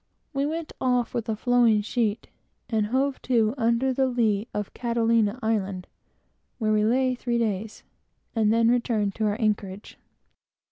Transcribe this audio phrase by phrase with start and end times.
[0.33, 2.27] We went off with a flowing sheet,
[2.71, 5.85] and hove to under the lee of Catalina island,
[6.57, 7.83] where we lay three days,
[8.35, 9.99] and then returned to our anchorage.